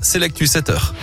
[0.00, 0.94] C'est l'actu 7 heures.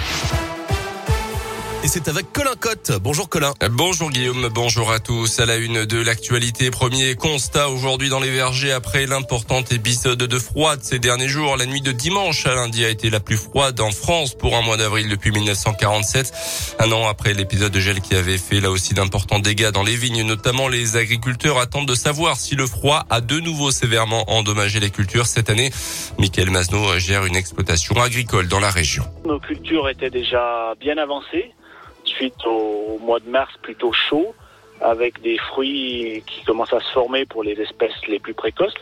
[1.83, 2.91] Et c'est avec Colin Cotte.
[3.01, 3.53] Bonjour Colin.
[3.71, 5.39] Bonjour Guillaume, bonjour à tous.
[5.39, 10.37] À la une de l'actualité, premier constat aujourd'hui dans les vergers après l'important épisode de
[10.37, 11.57] froid de ces derniers jours.
[11.57, 14.61] La nuit de dimanche à lundi a été la plus froide en France pour un
[14.61, 16.77] mois d'avril depuis 1947.
[16.77, 19.95] Un an après l'épisode de gel qui avait fait là aussi d'importants dégâts dans les
[19.95, 24.79] vignes, notamment les agriculteurs attendent de savoir si le froid a de nouveau sévèrement endommagé
[24.79, 25.71] les cultures cette année.
[26.19, 29.03] Michael Masno gère une exploitation agricole dans la région.
[29.25, 31.55] Nos cultures étaient déjà bien avancées
[32.15, 34.33] suite au mois de mars plutôt chaud,
[34.81, 38.73] avec des fruits qui commencent à se former pour les espèces les plus précoces,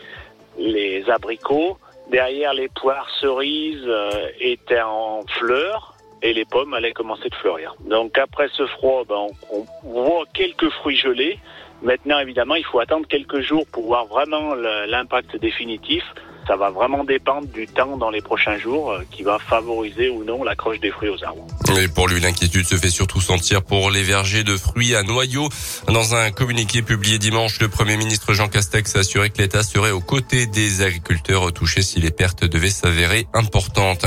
[0.58, 1.78] les abricots.
[2.10, 7.74] Derrière, les poires cerises euh, étaient en fleurs et les pommes allaient commencer de fleurir.
[7.80, 11.38] Donc après ce froid, ben, on, voit quelques fruits gelés.
[11.82, 16.04] Maintenant, évidemment, il faut attendre quelques jours pour voir vraiment l'impact définitif
[16.50, 20.24] ça va vraiment dépendre du temps dans les prochains jours euh, qui va favoriser ou
[20.24, 21.46] non l'accroche des fruits aux arbres.
[21.80, 25.48] Et pour lui, l'inquiétude se fait surtout sentir pour les vergers de fruits à noyaux.
[25.86, 29.92] Dans un communiqué publié dimanche, le Premier ministre Jean Castex a assuré que l'État serait
[29.92, 34.04] aux côtés des agriculteurs touchés si les pertes devaient s'avérer importantes.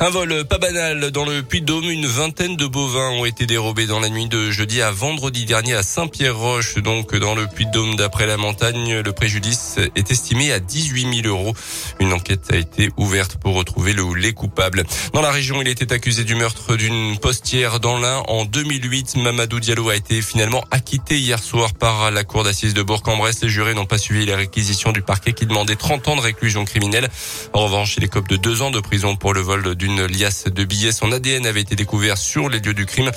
[0.00, 1.90] Un vol pas banal dans le Puy-de-Dôme.
[1.90, 5.74] Une vingtaine de bovins ont été dérobés dans la nuit de jeudi à vendredi dernier
[5.74, 7.96] à Saint-Pierre-Roche, donc dans le Puy-de-Dôme.
[7.96, 11.52] D'après la montagne, le préjudice est estimé à 18 000 euros.
[12.00, 14.84] Une enquête a été ouverte pour retrouver le ou les coupables.
[15.12, 19.16] Dans la région, il était accusé du meurtre d'une postière dans l'Ain en 2008.
[19.16, 23.42] Mamadou Diallo a été finalement acquitté hier soir par la cour d'assises de Bourg-en-Bresse.
[23.42, 26.64] Les jurés n'ont pas suivi les réquisitions du parquet qui demandait 30 ans de réclusion
[26.64, 27.08] criminelle.
[27.52, 30.64] En revanche, il écope de deux ans de prison pour le vol d'une liasse de
[30.64, 30.92] billets.
[30.92, 33.10] Son ADN avait été découvert sur les lieux du crime.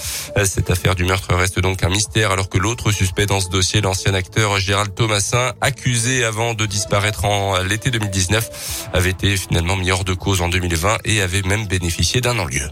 [0.43, 3.81] Cette affaire du meurtre reste donc un mystère alors que l'autre suspect dans ce dossier,
[3.81, 8.44] l'ancien acteur Gérald Thomasin, accusé avant de disparaître en l'été 2019,
[8.93, 12.69] avait été finalement mis hors de cause en 2020 et avait même bénéficié d'un en-lieu.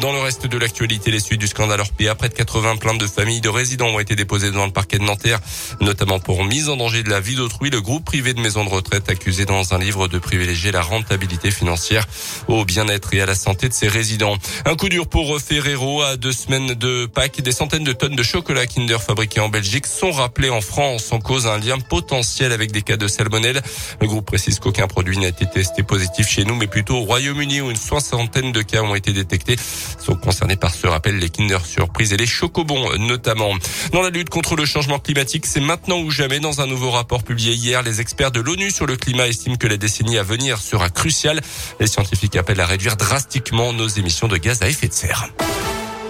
[0.00, 3.06] Dans le reste de l'actualité, les suites du scandale Orpea, près de 80 plaintes de
[3.06, 5.38] familles de résidents ont été déposées devant le parquet de Nanterre,
[5.80, 7.70] notamment pour mise en danger de la vie d'autrui.
[7.70, 11.52] Le groupe privé de maisons de retraite accusé dans un livre de privilégier la rentabilité
[11.52, 12.04] financière
[12.48, 14.36] au bien-être et à la santé de ses résidents.
[14.64, 17.40] Un coup dur pour Ferrero à deux semaines de Pâques.
[17.40, 21.20] Des centaines de tonnes de chocolat Kinder fabriqués en Belgique sont rappelés en France en
[21.20, 23.62] cause un lien potentiel avec des cas de salmonelle.
[24.00, 27.60] Le groupe précise qu'aucun produit n'a été testé positif chez nous, mais plutôt au Royaume-Uni
[27.60, 29.56] où une soixantaine de cas ont été détectés
[29.98, 33.52] sont concernés par ce rappel les Kinder Surprise et les Chocobons notamment.
[33.92, 36.40] Dans la lutte contre le changement climatique, c'est maintenant ou jamais.
[36.40, 39.66] Dans un nouveau rapport publié hier, les experts de l'ONU sur le climat estiment que
[39.66, 41.40] la décennie à venir sera cruciale.
[41.80, 45.28] Les scientifiques appellent à réduire drastiquement nos émissions de gaz à effet de serre.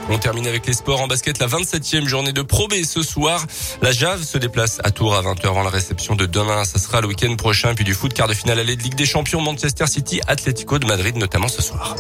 [0.09, 3.45] On termine avec les sports en basket, la 27e journée de Pro B ce soir.
[3.83, 6.65] La Jave se déplace à Tours à 20h avant la réception de demain.
[6.65, 7.75] Ça sera le week-end prochain.
[7.75, 10.87] Puis du foot, quart de finale aller de Ligue des Champions, Manchester City, Atlético de
[10.87, 11.97] Madrid notamment ce soir.